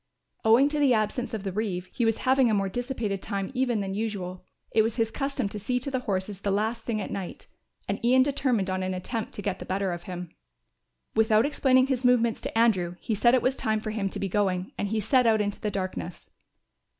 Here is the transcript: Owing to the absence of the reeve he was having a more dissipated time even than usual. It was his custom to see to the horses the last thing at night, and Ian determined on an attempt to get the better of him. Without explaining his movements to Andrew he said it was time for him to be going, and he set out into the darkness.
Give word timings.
Owing 0.43 0.67
to 0.69 0.79
the 0.79 0.95
absence 0.95 1.31
of 1.31 1.43
the 1.43 1.51
reeve 1.51 1.85
he 1.93 2.05
was 2.05 2.17
having 2.25 2.49
a 2.49 2.55
more 2.55 2.69
dissipated 2.69 3.21
time 3.21 3.51
even 3.53 3.81
than 3.81 3.93
usual. 3.93 4.43
It 4.71 4.81
was 4.81 4.95
his 4.95 5.11
custom 5.11 5.47
to 5.49 5.59
see 5.59 5.79
to 5.79 5.91
the 5.91 5.99
horses 5.99 6.41
the 6.41 6.49
last 6.49 6.83
thing 6.83 6.99
at 6.99 7.11
night, 7.11 7.45
and 7.87 8.03
Ian 8.03 8.23
determined 8.23 8.67
on 8.71 8.81
an 8.81 8.95
attempt 8.95 9.33
to 9.33 9.43
get 9.43 9.59
the 9.59 9.63
better 9.65 9.91
of 9.91 10.01
him. 10.09 10.31
Without 11.13 11.45
explaining 11.45 11.85
his 11.85 12.03
movements 12.03 12.41
to 12.41 12.57
Andrew 12.57 12.95
he 12.99 13.13
said 13.13 13.35
it 13.35 13.43
was 13.43 13.55
time 13.55 13.79
for 13.79 13.91
him 13.91 14.09
to 14.09 14.19
be 14.19 14.27
going, 14.27 14.71
and 14.75 14.87
he 14.87 14.99
set 14.99 15.27
out 15.27 15.39
into 15.39 15.61
the 15.61 15.69
darkness. 15.69 16.31